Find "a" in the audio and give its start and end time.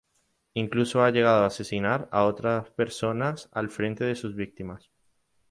1.43-1.45, 2.11-2.23